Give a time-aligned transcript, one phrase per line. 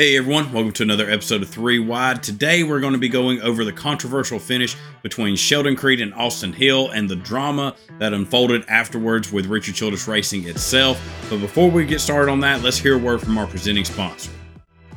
[0.00, 2.22] Hey everyone, welcome to another episode of 3 Wide.
[2.22, 6.54] Today we're going to be going over the controversial finish between Sheldon Creed and Austin
[6.54, 10.98] Hill and the drama that unfolded afterwards with Richard Childress Racing itself.
[11.28, 14.30] But before we get started on that, let's hear a word from our presenting sponsor.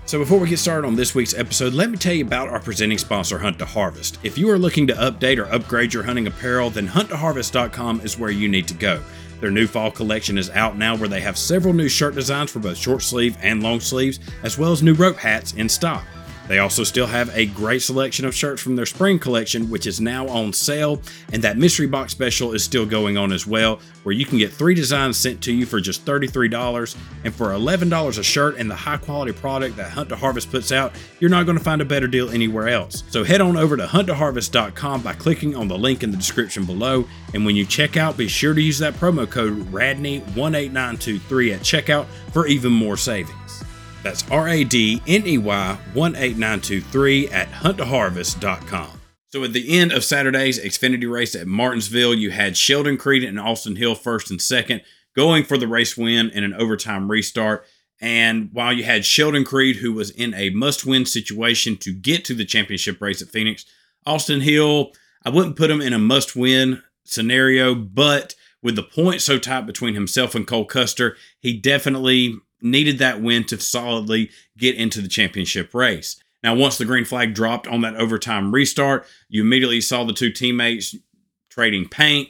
[0.05, 2.61] So before we get started on this week's episode, let me tell you about our
[2.61, 4.19] presenting sponsor, Hunt to Harvest.
[4.23, 8.31] If you are looking to update or upgrade your hunting apparel, then hunttoharvest.com is where
[8.31, 9.01] you need to go.
[9.39, 12.59] Their new fall collection is out now where they have several new shirt designs for
[12.59, 16.05] both short sleeve and long sleeves, as well as new rope hats in stock.
[16.53, 19.99] They also still have a great selection of shirts from their spring collection, which is
[19.99, 24.13] now on sale, and that mystery box special is still going on as well, where
[24.13, 26.95] you can get three designs sent to you for just $33.
[27.23, 30.71] And for $11 a shirt and the high quality product that Hunt to Harvest puts
[30.71, 33.03] out, you're not going to find a better deal anywhere else.
[33.09, 37.07] So head on over to hunttoharvest.com by clicking on the link in the description below,
[37.33, 42.05] and when you check out, be sure to use that promo code RADNEY18923 at checkout
[42.31, 43.42] for even more savings.
[44.03, 48.99] That's R A D N E Y 18923 at hunttoharvest.com.
[49.29, 53.39] So at the end of Saturday's Xfinity race at Martinsville, you had Sheldon Creed and
[53.39, 54.81] Austin Hill first and second,
[55.15, 57.65] going for the race win in an overtime restart.
[57.99, 62.25] And while you had Sheldon Creed, who was in a must win situation to get
[62.25, 63.65] to the championship race at Phoenix,
[64.05, 64.91] Austin Hill,
[65.25, 69.65] I wouldn't put him in a must win scenario, but with the point so tight
[69.65, 75.07] between himself and Cole Custer, he definitely needed that win to solidly get into the
[75.07, 76.21] championship race.
[76.43, 80.31] Now, once the green flag dropped on that overtime restart, you immediately saw the two
[80.31, 80.95] teammates
[81.49, 82.29] trading paint,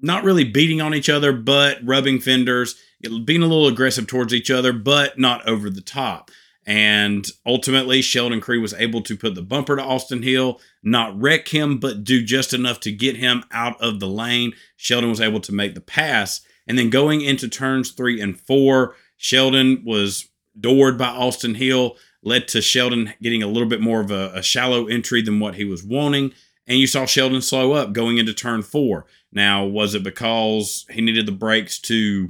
[0.00, 2.76] not really beating on each other, but rubbing fenders,
[3.24, 6.30] being a little aggressive towards each other, but not over the top.
[6.66, 11.48] And ultimately, Sheldon Creed was able to put the bumper to Austin Hill, not wreck
[11.48, 14.52] him, but do just enough to get him out of the lane.
[14.76, 16.40] Sheldon was able to make the pass.
[16.66, 20.28] And then going into turns three and four, Sheldon was
[20.58, 24.42] doored by Austin Hill, led to Sheldon getting a little bit more of a, a,
[24.42, 26.32] shallow entry than what he was wanting.
[26.66, 29.06] And you saw Sheldon slow up going into turn four.
[29.32, 32.28] Now, was it because he needed the brakes to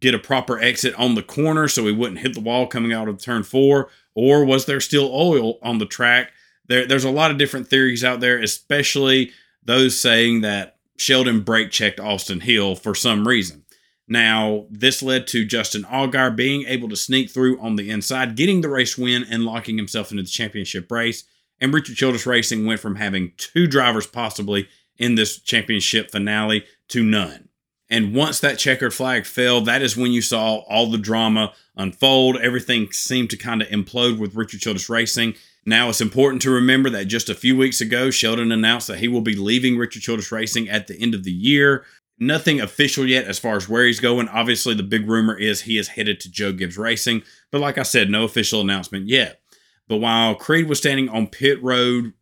[0.00, 3.08] get a proper exit on the corner so he wouldn't hit the wall coming out
[3.08, 3.88] of turn four?
[4.14, 6.32] Or was there still oil on the track?
[6.66, 9.32] There, there's a lot of different theories out there, especially
[9.64, 13.64] those saying that Sheldon brake checked Austin Hill for some reason.
[14.08, 18.62] Now, this led to Justin Allgaier being able to sneak through on the inside, getting
[18.62, 21.24] the race win and locking himself into the championship race.
[21.60, 27.02] And Richard Childress Racing went from having two drivers possibly in this championship finale to
[27.02, 27.48] none.
[27.90, 32.36] And once that checkered flag fell, that is when you saw all the drama unfold.
[32.36, 35.34] Everything seemed to kind of implode with Richard Childress Racing.
[35.64, 39.08] Now, it's important to remember that just a few weeks ago, Sheldon announced that he
[39.08, 41.84] will be leaving Richard Childress Racing at the end of the year
[42.18, 44.28] nothing official yet as far as where he's going.
[44.28, 47.82] Obviously, the big rumor is he is headed to Joe Gibbs Racing, but like I
[47.82, 49.40] said, no official announcement yet.
[49.88, 52.12] But while Creed was standing on pit road,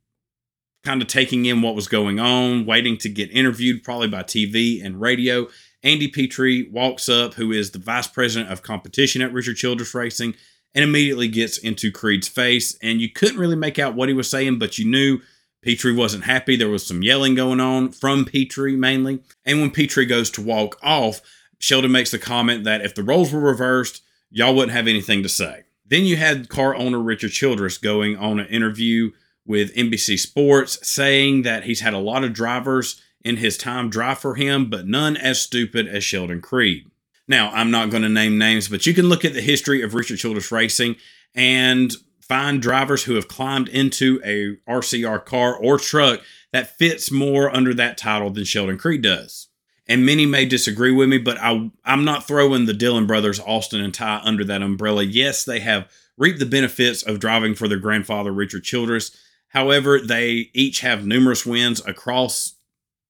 [0.85, 4.85] kind of taking in what was going on, waiting to get interviewed, probably by TV
[4.85, 5.49] and radio,
[5.83, 10.35] Andy Petree walks up, who is the vice president of competition at Richard Childress Racing,
[10.75, 12.77] and immediately gets into Creed's face.
[12.83, 15.21] And you couldn't really make out what he was saying, but you knew
[15.67, 16.55] Petree wasn't happy.
[16.55, 19.19] There was some yelling going on from Petree mainly.
[19.45, 21.21] And when Petree goes to walk off,
[21.59, 24.01] Sheldon makes the comment that if the roles were reversed,
[24.31, 25.65] y'all wouldn't have anything to say.
[25.85, 29.11] Then you had car owner Richard Childress going on an interview
[29.45, 34.21] with NBC Sports saying that he's had a lot of drivers in his time drive
[34.21, 36.89] for him, but none as stupid as Sheldon Creed.
[37.27, 39.95] Now, I'm not going to name names, but you can look at the history of
[39.95, 40.95] Richard Childress Racing
[41.35, 41.93] and
[42.29, 46.21] find drivers who have climbed into a RCR car or truck
[46.53, 49.49] that fits more under that title than Sheldon Creed does.
[49.89, 53.81] And many may disagree with me, but I, I'm not throwing the Dillon brothers, Austin
[53.81, 55.05] and Ty, under that umbrella.
[55.05, 59.17] Yes, they have reaped the benefits of driving for their grandfather, Richard Childress.
[59.49, 62.57] However, they each have numerous wins across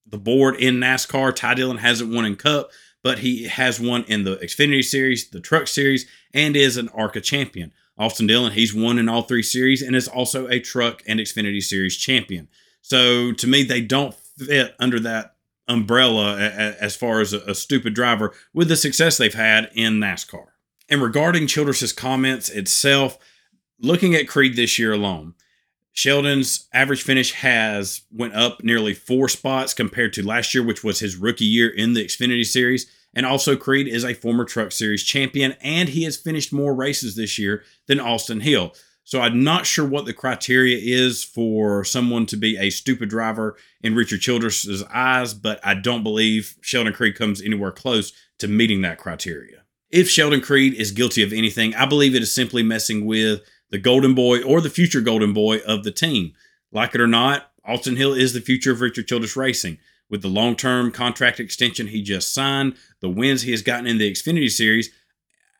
[0.06, 1.34] the board in NASCAR.
[1.34, 2.71] Ty Dillon hasn't won in Cup,
[3.03, 7.21] but he has won in the Xfinity Series, the Truck Series, and is an ARCA
[7.21, 7.72] champion.
[7.99, 11.62] Austin Dillon, he's won in all three series and is also a truck and Xfinity
[11.62, 12.49] Series champion.
[12.82, 15.37] So to me, they don't fit under that
[15.69, 20.47] umbrella as far as a, stupid driver with the success they've had in NASCAR.
[20.88, 23.19] And regarding Childress's comments itself,
[23.81, 25.35] looking at Creed this year alone,
[25.93, 31.00] Sheldon's average finish has went up nearly four spots compared to last year, which was
[31.00, 32.87] his rookie year in the Xfinity Series.
[33.17, 37.17] And also, Creed is a former Truck Series champion, and he has finished more races
[37.17, 38.75] this year than Austin Hill.
[39.05, 43.57] So I'm not sure what the criteria is for someone to be a stupid driver
[43.81, 48.83] in Richard Childress's eyes, but I don't believe Sheldon Creed comes anywhere close to meeting
[48.83, 49.63] that criteria.
[49.91, 53.41] If Sheldon Creed is guilty of anything, I believe it is simply messing with
[53.71, 56.35] the golden boy or the future golden boy of the team.
[56.71, 59.79] Like it or not, Austin Hill is the future of Richard Childress Racing.
[60.08, 63.99] With the long term contract extension he just signed, the wins he has gotten in
[63.99, 64.91] the Xfinity Series,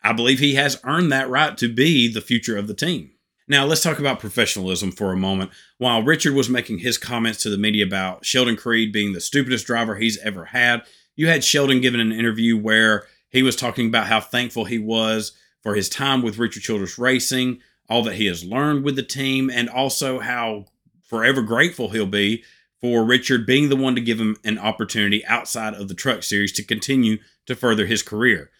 [0.02, 3.10] I believe he has earned that right to be the future of the team.
[3.48, 5.50] Now, let's talk about professionalism for a moment.
[5.78, 9.66] While Richard was making his comments to the media about Sheldon Creed being the stupidest
[9.66, 10.82] driver he's ever had,
[11.14, 15.32] you had Sheldon giving an interview where he was talking about how thankful he was
[15.62, 19.48] for his time with Richard Childress Racing, all that he has learned with the team,
[19.48, 20.66] and also how
[21.04, 22.43] forever grateful he'll be
[22.81, 26.52] for Richard being the one to give him an opportunity outside of the truck series
[26.52, 28.50] to continue to further his career.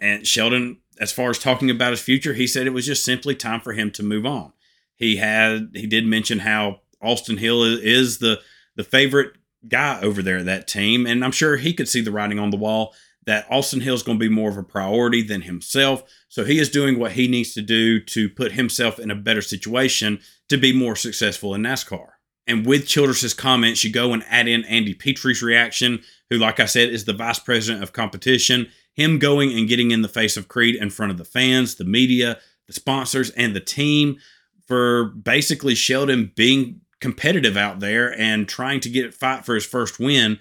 [0.00, 3.34] And Sheldon, as far as talking about his future, he said it was just simply
[3.34, 4.52] time for him to move on.
[4.94, 8.40] He had he did mention how Austin Hill is the
[8.76, 9.36] the favorite
[9.68, 12.50] guy over there at that team, and I'm sure he could see the writing on
[12.50, 12.94] the wall
[13.26, 16.02] that Austin Hill is going to be more of a priority than himself.
[16.28, 19.42] So he is doing what he needs to do to put himself in a better
[19.42, 22.12] situation to be more successful in NASCAR.
[22.48, 26.64] And with Childress's comments, you go and add in Andy Petree's reaction, who, like I
[26.64, 28.68] said, is the vice president of competition.
[28.94, 31.84] Him going and getting in the face of Creed in front of the fans, the
[31.84, 34.18] media, the sponsors, and the team
[34.66, 40.00] for basically Sheldon being competitive out there and trying to get fight for his first
[40.00, 40.40] win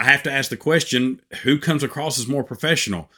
[0.00, 3.10] I have to ask the question who comes across as more professional,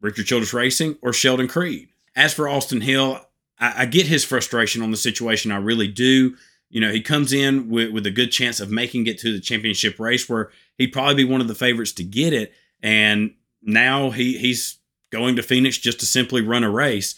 [0.00, 1.88] Richard Childress Racing or Sheldon Creed?
[2.16, 3.20] As for Austin Hill,
[3.60, 5.52] I, I, get his frustration on the situation.
[5.52, 6.36] I really do.
[6.68, 9.40] You know, he comes in with, with a good chance of making it to the
[9.40, 12.52] championship race where he'd probably be one of the favorites to get it.
[12.82, 14.78] And now he, he's
[15.10, 17.14] going to Phoenix just to simply run a race.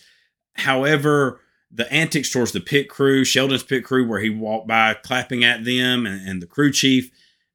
[0.55, 1.41] However,
[1.71, 5.65] the antics towards the pit crew, Sheldon's pit crew, where he walked by clapping at
[5.65, 7.11] them, and, and the crew chief,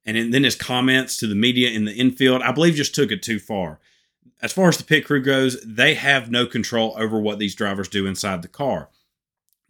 [0.06, 3.24] and then his comments to the media in the infield, I believe just took it
[3.24, 3.80] too far.
[4.42, 7.88] As far as the pit crew goes, they have no control over what these drivers
[7.88, 8.90] do inside the car.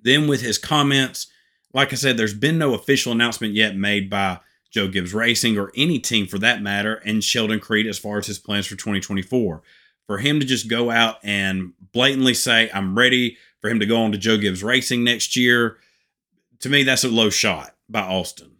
[0.01, 1.27] Then with his comments,
[1.73, 4.39] like I said, there's been no official announcement yet made by
[4.69, 8.27] Joe Gibbs Racing or any team for that matter, and Sheldon Creed as far as
[8.27, 9.61] his plans for 2024.
[10.05, 14.01] For him to just go out and blatantly say, I'm ready for him to go
[14.01, 15.77] on to Joe Gibbs Racing next year,
[16.59, 18.51] to me, that's a low shot by Austin.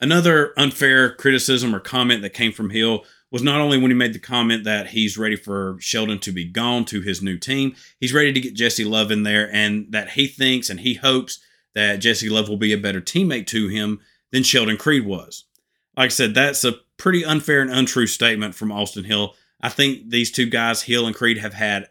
[0.00, 4.12] Another unfair criticism or comment that came from Hill was not only when he made
[4.12, 8.12] the comment that he's ready for Sheldon to be gone to his new team, he's
[8.12, 11.40] ready to get Jesse Love in there, and that he thinks and he hopes
[11.76, 14.00] that Jesse Love will be a better teammate to him
[14.32, 15.44] than Sheldon Creed was.
[15.94, 19.34] Like I said, that's a pretty unfair and untrue statement from Austin Hill.
[19.60, 21.90] I think these two guys, Hill and Creed, have had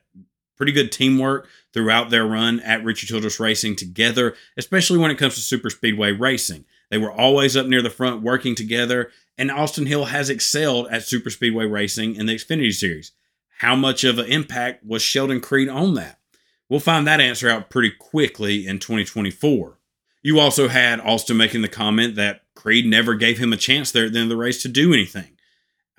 [0.58, 5.36] pretty good teamwork throughout their run at Richard Childress Racing together, especially when it comes
[5.36, 6.66] to super speedway racing.
[6.90, 11.04] They were always up near the front working together, and Austin Hill has excelled at
[11.04, 13.12] super speedway racing in the Xfinity Series.
[13.60, 16.20] How much of an impact was Sheldon Creed on that?
[16.70, 19.75] We'll find that answer out pretty quickly in 2024.
[20.26, 24.08] You also had Austin making the comment that Creed never gave him a chance there
[24.08, 25.38] at the end of the race to do anything.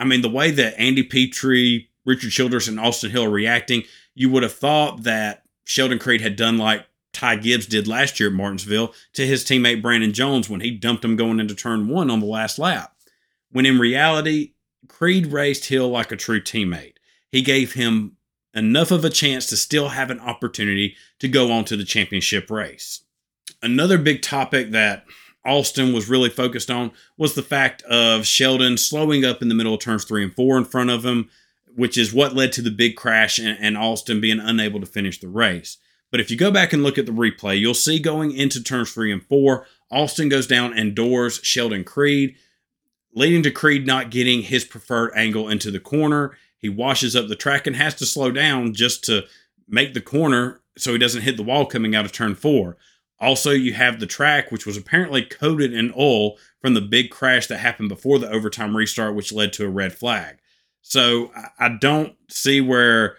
[0.01, 3.85] I mean, the way that Andy Petree, Richard Childress, and Austin Hill are reacting,
[4.17, 8.29] you would have thought that Sheldon Creed had done like Ty Gibbs did last year
[8.31, 12.11] at Martinsville to his teammate Brandon Jones when he dumped him going into turn one
[12.11, 12.97] on the last lap.
[13.53, 14.55] When in reality,
[14.89, 16.95] Creed raced Hill like a true teammate.
[17.31, 18.17] He gave him
[18.53, 22.51] enough of a chance to still have an opportunity to go on to the championship
[22.51, 23.05] race.
[23.63, 25.05] Another big topic that
[25.45, 29.75] Austin was really focused on was the fact of Sheldon slowing up in the middle
[29.75, 31.31] of turns three and four in front of him,
[31.75, 35.21] which is what led to the big crash and, and Austin being unable to finish
[35.21, 35.79] the race.
[36.11, 38.93] But if you go back and look at the replay, you'll see going into turns
[38.93, 42.37] three and four, Austin goes down and doors Sheldon Creed,
[43.15, 46.37] leading to Creed not getting his preferred angle into the corner.
[46.59, 49.25] He washes up the track and has to slow down just to
[49.69, 52.77] make the corner so he doesn't hit the wall coming out of turn four.
[53.19, 57.47] Also, you have the track, which was apparently coated in oil from the big crash
[57.47, 60.37] that happened before the overtime restart, which led to a red flag.
[60.83, 63.17] So I don't see where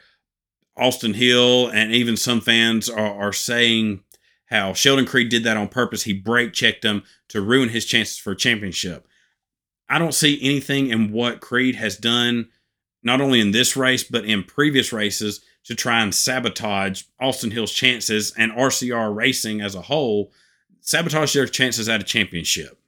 [0.78, 4.04] Austin Hill and even some fans are, are saying
[4.46, 6.04] how Sheldon Creed did that on purpose.
[6.04, 9.08] He brake checked him to ruin his chances for a championship.
[9.90, 12.50] I don't see anything in what Creed has done,
[13.04, 17.74] not only in this race, but in previous races, to try and sabotage Austin Hill's
[17.74, 20.32] chances and RCR racing as a whole,
[20.80, 22.80] sabotage their chances at a championship.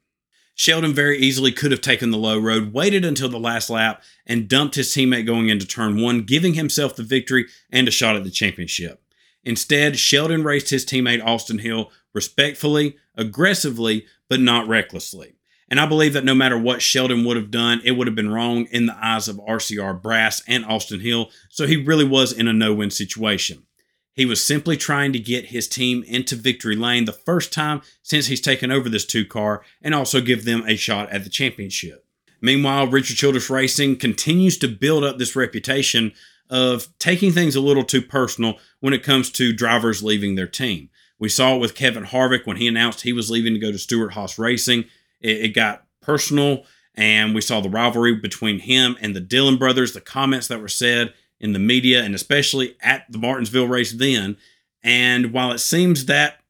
[0.54, 4.48] Sheldon very easily could have taken the low road, waited until the last lap, and
[4.48, 8.24] dumped his teammate going into turn one, giving himself the victory and a shot at
[8.24, 9.02] the championship.
[9.44, 15.36] Instead, Sheldon raced his teammate Austin Hill respectfully, aggressively, but not recklessly.
[15.70, 18.32] And I believe that no matter what Sheldon would have done, it would have been
[18.32, 21.30] wrong in the eyes of RCR Brass and Austin Hill.
[21.48, 23.66] So he really was in a no win situation.
[24.12, 28.26] He was simply trying to get his team into victory lane the first time since
[28.26, 32.04] he's taken over this two car and also give them a shot at the championship.
[32.40, 36.12] Meanwhile, Richard Childress Racing continues to build up this reputation
[36.48, 40.90] of taking things a little too personal when it comes to drivers leaving their team.
[41.18, 43.78] We saw it with Kevin Harvick when he announced he was leaving to go to
[43.78, 44.86] Stewart-Haas Racing.
[45.20, 49.92] It, it got personal, and we saw the rivalry between him and the Dillon brothers,
[49.92, 54.36] the comments that were said in the media, and especially at the Martinsville race then.
[54.82, 56.40] And while it seems that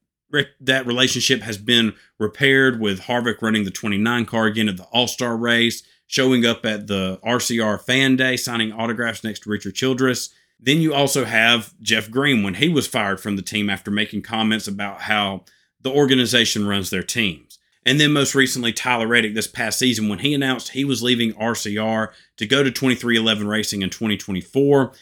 [0.59, 5.07] that relationship has been repaired with Harvick running the 29 car again at the All
[5.07, 10.29] Star race, showing up at the RCR fan day, signing autographs next to Richard Childress.
[10.59, 14.21] Then you also have Jeff Green when he was fired from the team after making
[14.21, 15.45] comments about how
[15.81, 17.50] the organization runs their teams.
[17.85, 21.33] And then most recently, Tyler Reddick this past season when he announced he was leaving
[21.33, 24.93] RCR to go to 23XI Racing in 2024.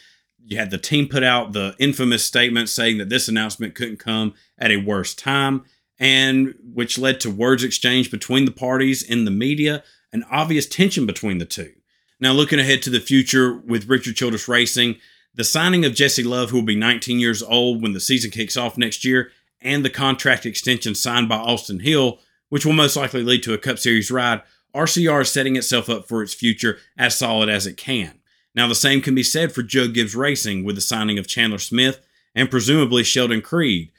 [0.46, 4.34] You had the team put out the infamous statement saying that this announcement couldn't come
[4.58, 5.64] at a worse time,
[5.98, 11.04] and which led to words exchanged between the parties in the media, an obvious tension
[11.04, 11.72] between the two.
[12.18, 14.96] Now, looking ahead to the future with Richard Childress Racing,
[15.34, 18.56] the signing of Jesse Love, who will be 19 years old when the season kicks
[18.56, 22.18] off next year, and the contract extension signed by Austin Hill,
[22.50, 24.42] which will most likely lead to a Cup Series ride,
[24.74, 28.20] RCR is setting itself up for its future as solid as it can.
[28.54, 31.58] Now, the same can be said for Joe Gibbs Racing with the signing of Chandler
[31.58, 32.00] Smith
[32.34, 33.90] and presumably Sheldon Creed.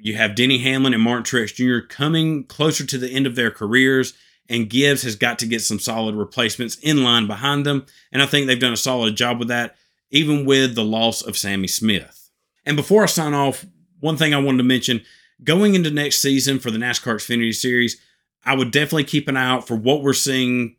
[0.00, 1.86] You have Denny Hamlin and Martin Truex Jr.
[1.86, 4.14] coming closer to the end of their careers,
[4.48, 7.84] and Gibbs has got to get some solid replacements in line behind them.
[8.12, 9.76] And I think they've done a solid job with that,
[10.10, 12.30] even with the loss of Sammy Smith.
[12.64, 13.66] And before I sign off,
[14.00, 15.02] one thing I wanted to mention
[15.42, 18.00] going into next season for the NASCAR Xfinity Series,
[18.44, 20.76] I would definitely keep an eye out for what we're seeing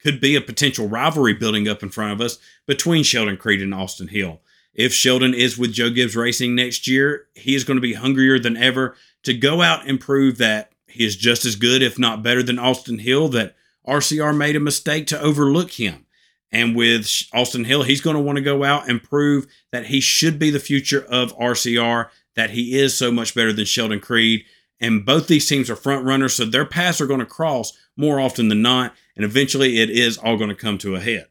[0.00, 3.74] could be a potential rivalry building up in front of us between Sheldon Creed and
[3.74, 4.40] Austin Hill.
[4.74, 8.38] If Sheldon is with Joe Gibbs Racing next year, he is going to be hungrier
[8.38, 12.22] than ever to go out and prove that he is just as good, if not
[12.22, 16.06] better, than Austin Hill, that RCR made a mistake to overlook him.
[16.50, 20.00] And with Austin Hill, he's going to want to go out and prove that he
[20.00, 24.44] should be the future of RCR, that he is so much better than Sheldon Creed.
[24.80, 28.20] And both these teams are front runners, so their paths are going to cross more
[28.20, 28.94] often than not.
[29.16, 31.26] And eventually it is all going to come to a head.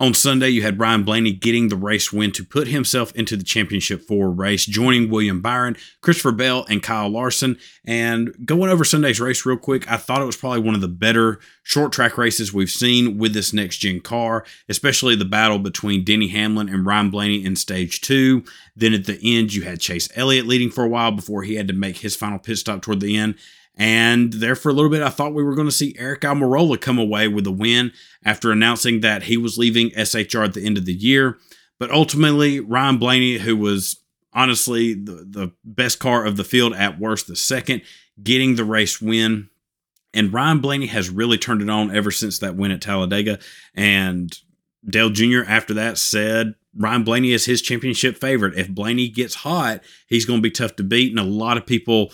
[0.00, 3.44] On Sunday, you had Ryan Blaney getting the race win to put himself into the
[3.44, 7.58] championship four race, joining William Byron, Christopher Bell, and Kyle Larson.
[7.84, 10.88] And going over Sunday's race real quick, I thought it was probably one of the
[10.88, 16.02] better short track races we've seen with this next gen car, especially the battle between
[16.02, 18.42] Denny Hamlin and Ryan Blaney in stage two.
[18.74, 21.68] Then at the end, you had Chase Elliott leading for a while before he had
[21.68, 23.34] to make his final pit stop toward the end.
[23.80, 26.78] And there for a little bit, I thought we were going to see Aric Almirola
[26.78, 30.76] come away with a win after announcing that he was leaving SHR at the end
[30.76, 31.38] of the year.
[31.78, 33.98] But ultimately, Ryan Blaney, who was
[34.34, 37.80] honestly the, the best car of the field at worst, the second,
[38.22, 39.48] getting the race win.
[40.12, 43.38] And Ryan Blaney has really turned it on ever since that win at Talladega.
[43.74, 44.30] And
[44.84, 45.44] Dale Jr.
[45.46, 48.58] after that said Ryan Blaney is his championship favorite.
[48.58, 51.10] If Blaney gets hot, he's going to be tough to beat.
[51.10, 52.12] And a lot of people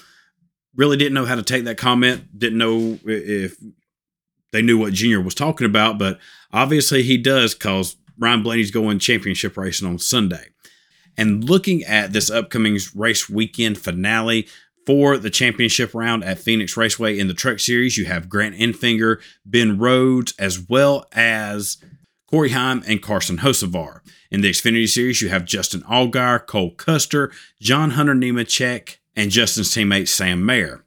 [0.76, 3.56] really didn't know how to take that comment, didn't know if
[4.52, 6.18] they knew what Junior was talking about, but
[6.52, 10.48] obviously he does because Ryan Blaney's going championship racing on Sunday.
[11.16, 14.46] And looking at this upcoming race weekend finale
[14.86, 19.20] for the championship round at Phoenix Raceway in the Truck Series, you have Grant Enfinger,
[19.44, 21.78] Ben Rhodes, as well as
[22.30, 24.00] Corey Heim and Carson Hocevar.
[24.30, 29.74] In the Xfinity Series, you have Justin Allgaier, Cole Custer, John Hunter Nemechek, and Justin's
[29.74, 30.84] teammate Sam Mayer.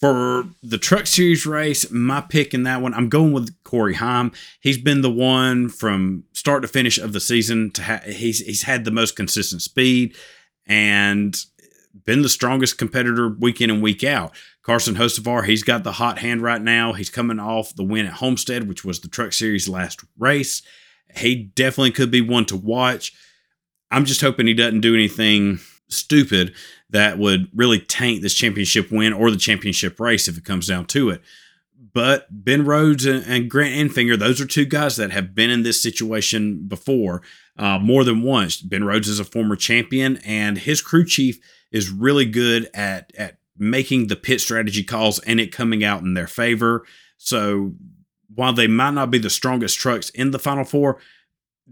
[0.00, 4.32] For the Truck Series race, my pick in that one, I'm going with Corey Heim.
[4.60, 8.62] He's been the one from start to finish of the season to ha- he's he's
[8.64, 10.14] had the most consistent speed
[10.66, 11.36] and
[12.04, 14.34] been the strongest competitor week in and week out.
[14.62, 16.92] Carson Hocevar, he's got the hot hand right now.
[16.92, 20.62] He's coming off the win at Homestead, which was the Truck Series last race.
[21.16, 23.12] He definitely could be one to watch.
[23.90, 26.54] I'm just hoping he doesn't do anything stupid
[26.94, 30.86] that would really taint this championship win or the championship race if it comes down
[30.86, 31.20] to it.
[31.92, 35.82] But Ben Rhodes and Grant Enfinger, those are two guys that have been in this
[35.82, 37.22] situation before
[37.58, 38.60] uh, more than once.
[38.60, 41.40] Ben Rhodes is a former champion, and his crew chief
[41.72, 46.14] is really good at at making the pit strategy calls and it coming out in
[46.14, 46.84] their favor.
[47.16, 47.74] So
[48.32, 50.98] while they might not be the strongest trucks in the Final Four,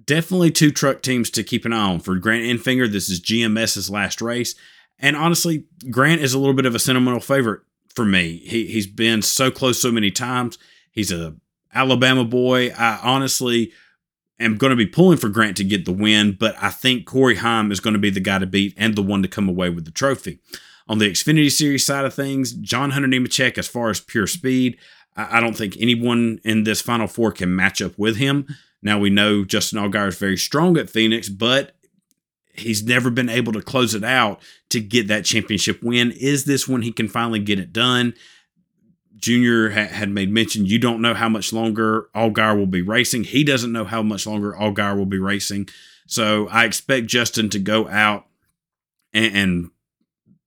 [0.04, 2.00] definitely two truck teams to keep an eye on.
[2.00, 4.56] For Grant Enfinger, this is GMS's last race.
[5.02, 7.60] And honestly, Grant is a little bit of a sentimental favorite
[7.94, 8.38] for me.
[8.44, 10.56] He he's been so close so many times.
[10.90, 11.34] He's a
[11.74, 12.70] Alabama boy.
[12.70, 13.72] I honestly
[14.38, 17.36] am going to be pulling for Grant to get the win, but I think Corey
[17.36, 19.70] Heim is going to be the guy to beat and the one to come away
[19.70, 20.38] with the trophy.
[20.88, 24.76] On the Xfinity Series side of things, John Hunter Nemechek, as far as pure speed,
[25.16, 28.46] I don't think anyone in this Final Four can match up with him.
[28.82, 31.76] Now we know Justin Allgaier is very strong at Phoenix, but
[32.52, 34.40] he's never been able to close it out
[34.70, 36.12] to get that championship win.
[36.12, 38.14] Is this when he can finally get it done?
[39.16, 43.24] Junior ha- had made mention you don't know how much longer Allgaier will be racing.
[43.24, 45.68] He doesn't know how much longer Allgaier will be racing.
[46.06, 48.26] So I expect Justin to go out
[49.12, 49.70] and, and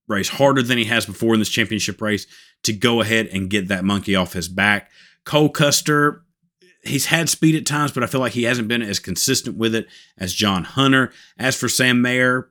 [0.08, 2.28] race harder than he has before in this championship race
[2.64, 4.92] to go ahead and get that monkey off his back.
[5.24, 6.24] Cole Custer,
[6.86, 9.76] he's had speed at times, but I feel like he hasn't been as consistent with
[9.76, 9.88] it
[10.18, 11.12] as John Hunter.
[11.38, 12.50] As for Sam Mayer,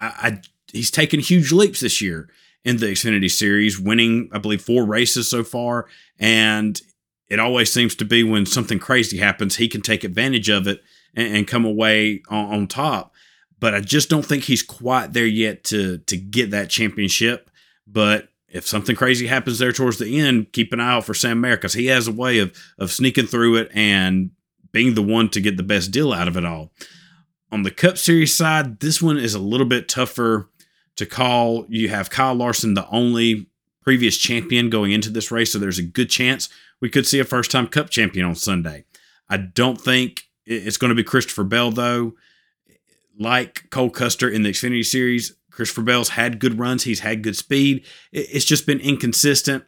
[0.00, 0.40] I, I
[0.72, 2.28] he's taken huge leaps this year
[2.64, 5.86] in the Xfinity Series, winning I believe four races so far,
[6.18, 6.80] and
[7.28, 10.82] it always seems to be when something crazy happens, he can take advantage of it
[11.14, 13.12] and, and come away on, on top.
[13.58, 17.50] But I just don't think he's quite there yet to to get that championship.
[17.86, 21.40] But if something crazy happens there towards the end, keep an eye out for Sam
[21.40, 24.30] Mayer because he has a way of of sneaking through it and
[24.72, 26.72] being the one to get the best deal out of it all.
[27.50, 30.50] On the Cup Series side, this one is a little bit tougher
[30.96, 31.66] to call.
[31.68, 33.48] You have Kyle Larson, the only
[33.82, 36.48] previous champion going into this race, so there's a good chance
[36.80, 38.84] we could see a first time Cup champion on Sunday.
[39.28, 42.14] I don't think it's going to be Christopher Bell, though.
[43.18, 46.84] Like Cole Custer in the Xfinity Series, Christopher Bell's had good runs.
[46.84, 47.86] He's had good speed.
[48.12, 49.64] It's just been inconsistent.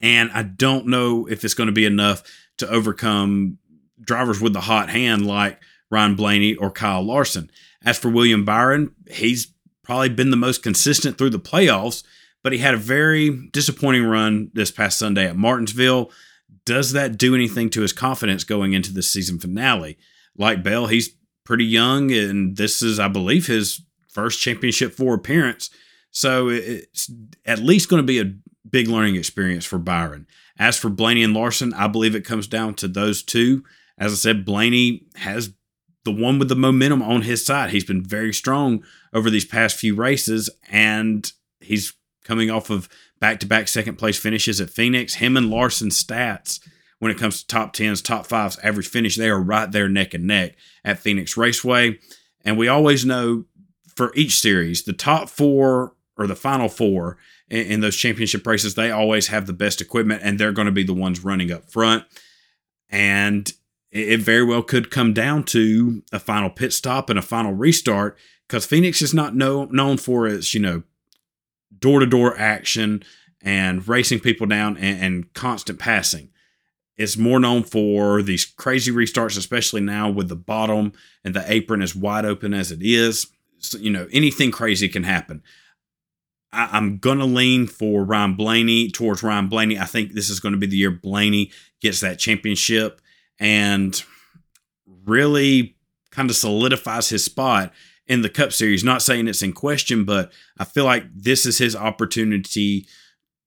[0.00, 2.22] And I don't know if it's going to be enough
[2.58, 3.58] to overcome
[4.00, 7.50] drivers with the hot hand like Ryan Blaney or Kyle Larson.
[7.84, 12.04] As for William Byron, he's probably been the most consistent through the playoffs,
[12.44, 16.12] but he had a very disappointing run this past Sunday at Martinsville.
[16.64, 19.98] Does that do anything to his confidence going into the season finale?
[20.36, 21.10] Like Bell, he's
[21.44, 23.82] pretty young, and this is, I believe, his
[24.12, 25.70] first championship four appearance.
[26.10, 27.10] So it's
[27.46, 28.34] at least going to be a
[28.68, 30.26] big learning experience for Byron.
[30.58, 33.64] As for Blaney and Larson, I believe it comes down to those two.
[33.98, 35.52] As I said, Blaney has
[36.04, 37.70] the one with the momentum on his side.
[37.70, 42.88] He's been very strong over these past few races, and he's coming off of
[43.20, 45.14] back to back second place finishes at Phoenix.
[45.14, 46.60] Him and Larson's stats
[46.98, 50.14] when it comes to top tens, top fives, average finish, they are right there neck
[50.14, 51.98] and neck at Phoenix Raceway.
[52.44, 53.44] And we always know
[53.96, 58.74] for each series, the top four or the final four in, in those championship races,
[58.74, 61.70] they always have the best equipment and they're going to be the ones running up
[61.70, 62.04] front.
[62.88, 63.48] And
[63.90, 67.52] it, it very well could come down to a final pit stop and a final
[67.52, 68.16] restart
[68.48, 70.82] because Phoenix is not know, known for its, you know,
[71.78, 73.02] door to door action
[73.40, 76.28] and racing people down and, and constant passing.
[76.96, 80.92] It's more known for these crazy restarts, especially now with the bottom
[81.24, 83.26] and the apron as wide open as it is
[83.78, 85.42] you know, anything crazy can happen.
[86.52, 89.78] I, am gonna lean for Ryan Blaney towards Ryan Blaney.
[89.78, 93.00] I think this is going to be the year Blaney gets that championship
[93.38, 94.02] and
[95.04, 95.76] really
[96.10, 97.72] kind of solidifies his spot
[98.06, 98.84] in the Cup Series.
[98.84, 102.86] Not saying it's in question, but I feel like this is his opportunity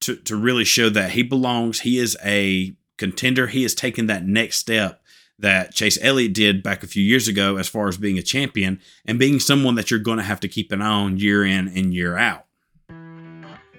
[0.01, 1.81] to to really show that he belongs.
[1.81, 3.47] He is a contender.
[3.47, 5.01] He has taken that next step
[5.39, 8.79] that Chase Elliott did back a few years ago as far as being a champion
[9.05, 11.67] and being someone that you're going to have to keep an eye on year in
[11.67, 12.44] and year out.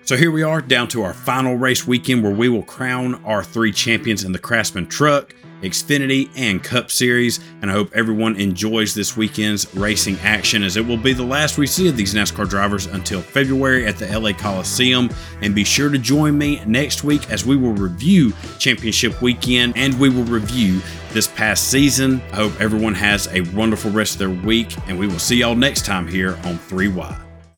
[0.07, 3.42] So here we are down to our final race weekend where we will crown our
[3.42, 7.40] three champions in the Craftsman Truck, Xfinity, and Cup Series.
[7.61, 11.59] And I hope everyone enjoys this weekend's racing action as it will be the last
[11.59, 15.11] we see of these NASCAR drivers until February at the LA Coliseum.
[15.42, 19.99] And be sure to join me next week as we will review Championship Weekend and
[19.99, 22.23] we will review this past season.
[22.31, 25.57] I hope everyone has a wonderful rest of their week, and we will see y'all
[25.57, 27.26] next time here on 3 Wide.